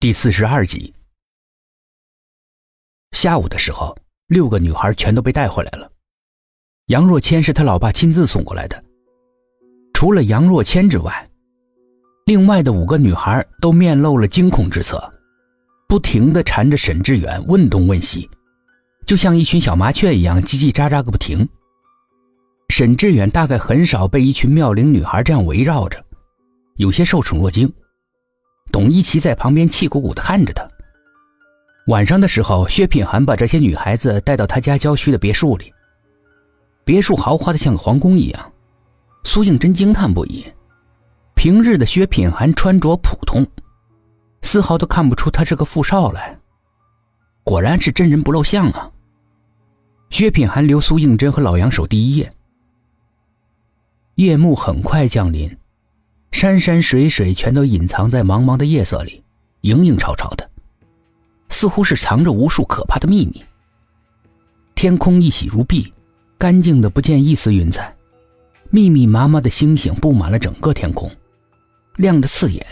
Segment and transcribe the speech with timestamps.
[0.00, 0.94] 第四十二集。
[3.12, 3.94] 下午的时候，
[4.28, 5.92] 六个女孩全都被带回来了。
[6.86, 8.82] 杨若谦是他老爸亲自送过来的。
[9.92, 11.30] 除了杨若谦之外，
[12.24, 14.98] 另外的五个女孩都面露了惊恐之色，
[15.86, 18.26] 不停的缠着沈志远问东问西，
[19.06, 21.46] 就像一群小麻雀一样叽叽喳喳个不停。
[22.70, 26.02] 沈志远大概很少被一群妙龄女孩这样围绕着，
[26.76, 27.70] 有些受宠若惊。
[28.80, 30.66] 董一奇在旁边气鼓鼓的看着他。
[31.88, 35.70] 晚上的时候，薛品涵把这些女孩子带到他家郊区的别墅里。
[36.82, 38.52] 别墅豪华的像个皇宫一样，
[39.24, 40.46] 苏应真惊叹不已。
[41.34, 43.46] 平日的薛品涵穿着普通，
[44.40, 46.38] 丝毫都看不出他是个富少来。
[47.44, 48.90] 果然是真人不露相啊！
[50.08, 52.32] 薛品涵留苏应真和老杨守第一夜。
[54.14, 55.54] 夜幕很快降临。
[56.32, 59.22] 山山水水全都隐藏在茫茫的夜色里，
[59.62, 60.50] 影影绰绰的，
[61.50, 63.44] 似乎是藏着无数可怕的秘密。
[64.74, 65.92] 天空一洗如碧，
[66.38, 67.94] 干净的不见一丝云彩，
[68.70, 71.10] 密密麻麻的星星布满了整个天空，
[71.96, 72.64] 亮得刺眼，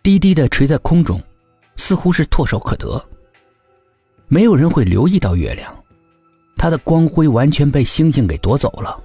[0.00, 1.20] 低低的垂在空中，
[1.74, 3.04] 似乎是唾手可得。
[4.28, 5.74] 没有人会留意到月亮，
[6.56, 9.02] 它的光辉完全被星星给夺走了，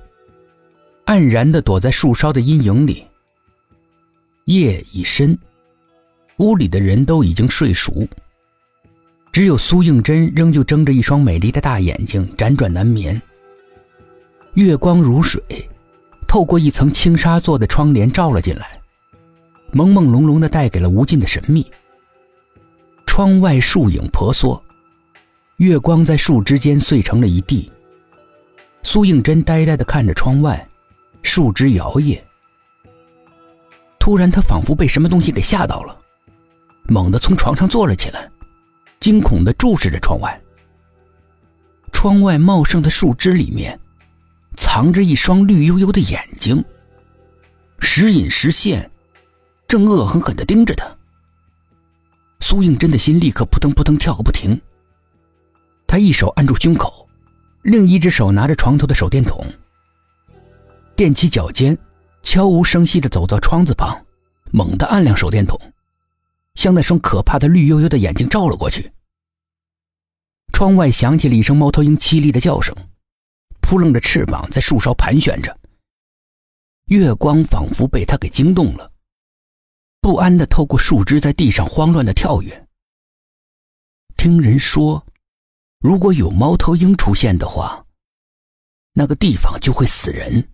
[1.08, 3.07] 黯然的躲在树梢的阴影里。
[4.48, 5.38] 夜已深，
[6.38, 8.08] 屋里的人都已经睡熟，
[9.34, 13.22] 只有苏应真仍旧睁着一双美丽的大眼睛，辗转难眠。
[14.54, 15.42] 月光如水，
[16.30, 18.80] 透过一层轻纱做的窗帘照了进来，
[19.74, 21.70] 朦朦胧胧的带给了无尽的神秘。
[23.06, 24.64] 窗外树影婆娑，
[25.58, 27.70] 月光在树枝间碎成了一地。
[28.82, 30.66] 苏应真呆呆的看着窗外，
[31.22, 32.18] 树枝摇曳。
[34.08, 35.94] 突然，他仿佛被什么东西给吓到了，
[36.88, 38.32] 猛地从床上坐了起来，
[39.02, 40.42] 惊恐的注视着窗外。
[41.92, 43.78] 窗外茂盛的树枝里面，
[44.56, 46.64] 藏着一双绿油油的眼睛，
[47.80, 48.90] 时隐时现，
[49.68, 50.88] 正恶狠狠的盯着他。
[52.40, 54.58] 苏应真的心立刻扑腾扑腾跳个不停。
[55.86, 57.06] 他一手按住胸口，
[57.62, 59.46] 另一只手拿着床头的手电筒，
[60.96, 61.78] 踮起脚尖。
[62.28, 64.06] 悄无声息地走到窗子旁，
[64.52, 65.58] 猛地按亮手电筒，
[66.56, 68.92] 向那双可怕的绿油油的眼睛照了过去。
[70.52, 72.76] 窗外响起了一声猫头鹰凄厉的叫声，
[73.62, 75.58] 扑棱着翅膀在树梢盘旋着。
[76.88, 78.92] 月光仿佛被他给惊动了，
[80.02, 82.68] 不安地透过树枝在地上慌乱地跳跃。
[84.18, 85.02] 听人说，
[85.80, 87.86] 如果有猫头鹰出现的话，
[88.92, 90.46] 那个地方就会死人。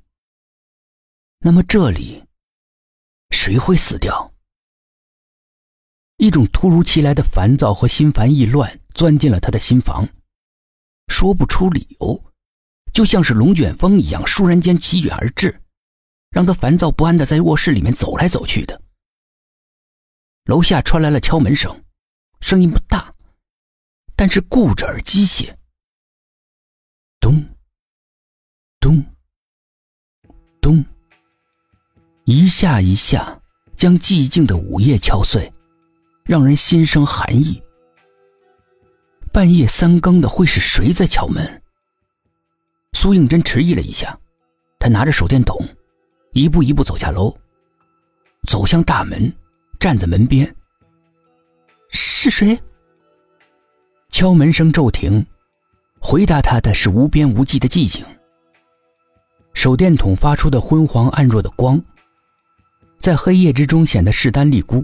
[1.46, 2.24] 那么这里，
[3.31, 4.34] 谁会死掉？
[6.16, 10.08] 一种突如其来的烦躁和心烦意乱钻进了他的心房，
[11.08, 12.31] 说不出理由，
[12.94, 15.62] 就像是龙卷风一样，倏然间席卷而至，
[16.30, 18.81] 让他烦躁不安的在卧室里面走来走去的。
[20.46, 21.84] 楼下传来了敲门声，
[22.40, 23.14] 声音不大，
[24.16, 25.54] 但是固执而机械。
[27.20, 27.44] 咚，
[28.80, 29.04] 咚，
[32.26, 33.38] 一下一下，
[33.76, 35.52] 将寂静的午夜敲碎，
[36.24, 37.62] 让人心生寒意。
[39.34, 41.62] 半夜三更的，会是谁在敲门？
[42.94, 44.18] 苏应真迟疑了一下，
[44.80, 45.60] 他拿着手电筒，
[46.32, 47.36] 一步一步走下楼，
[48.48, 49.32] 走向大门，
[49.78, 50.56] 站在门边。
[51.90, 52.58] 是谁？
[54.12, 55.26] 敲门声骤停，
[56.00, 58.06] 回答他的是无边无际的寂静。
[59.54, 61.84] 手电筒发出的昏黄暗弱的光。
[63.03, 64.81] 在黑夜之中显得势单力孤，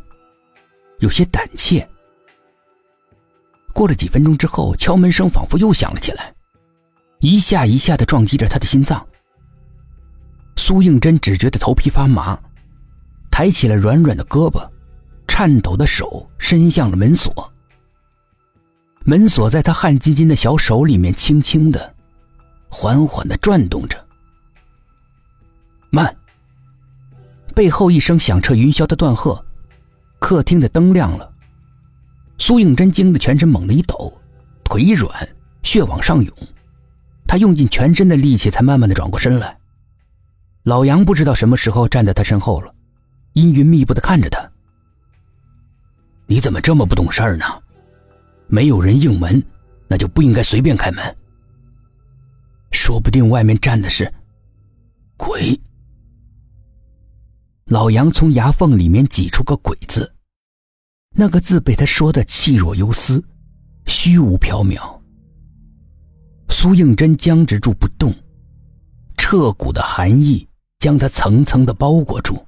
[0.98, 1.88] 有些胆怯。
[3.74, 6.36] 过了几分钟之后，敲门声仿佛又响了起来，
[7.20, 9.08] 一下一下的撞击着他的心脏。
[10.58, 12.38] 苏应真只觉得头皮发麻，
[13.32, 14.70] 抬起了软软的胳膊，
[15.26, 17.50] 颤抖的手伸向了门锁。
[19.06, 21.96] 门锁在他汗津津的小手里面轻轻的、
[22.68, 23.98] 缓缓的转动着。
[25.90, 26.14] 慢。
[27.60, 29.46] 背后一声响彻云霄的断喝，
[30.18, 31.30] 客厅的灯亮了。
[32.38, 34.18] 苏应真惊得全身猛地一抖，
[34.64, 35.12] 腿一软，
[35.62, 36.34] 血往上涌。
[37.28, 39.58] 他用尽全身的力气才慢慢的转过身来。
[40.64, 42.74] 老杨不知道什么时候站在他身后了，
[43.34, 44.40] 阴云密布的看着他。
[46.28, 47.44] 你怎么这么不懂事儿呢？
[48.48, 49.44] 没有人应门，
[49.90, 51.04] 那就不应该随便开门。
[52.72, 54.10] 说不定外面站的是
[55.18, 55.60] 鬼。
[57.70, 60.12] 老杨从牙缝里面挤出个“鬼”字。
[61.12, 63.24] 那个字被他说的气若游丝，
[63.86, 65.00] 虚无缥缈。
[66.50, 68.12] 苏应真僵直住不动，
[69.18, 70.48] 彻骨的寒意
[70.80, 72.44] 将他层层的包裹住。